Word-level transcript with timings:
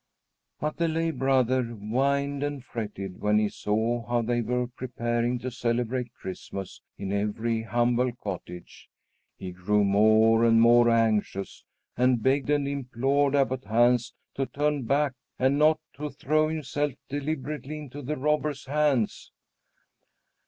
But 0.59 0.77
the 0.77 0.87
lay 0.87 1.11
brother 1.11 1.61
whined 1.63 2.41
and 2.41 2.65
fretted 2.65 3.21
when 3.21 3.37
he 3.37 3.49
saw 3.49 4.03
how 4.07 4.23
they 4.23 4.41
were 4.41 4.65
preparing 4.65 5.37
to 5.37 5.51
celebrate 5.51 6.11
Christmas 6.15 6.81
in 6.97 7.11
every 7.11 7.61
humble 7.61 8.11
cottage. 8.11 8.89
He 9.37 9.51
grew 9.51 9.83
more 9.83 10.43
and 10.43 10.59
more 10.59 10.89
anxious, 10.89 11.65
and 11.95 12.23
begged 12.23 12.49
and 12.49 12.67
implored 12.67 13.35
Abbot 13.35 13.65
Hans 13.65 14.15
to 14.33 14.47
turn 14.47 14.85
back 14.85 15.13
and 15.37 15.59
not 15.59 15.79
to 15.97 16.09
throw 16.09 16.47
himself 16.47 16.93
deliberately 17.07 17.77
into 17.77 18.01
the 18.01 18.17
robber's 18.17 18.65
hands. 18.65 19.31